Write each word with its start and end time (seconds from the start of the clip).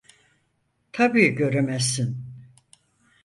Tabii 0.91 1.35
göremezsin… 1.35 2.25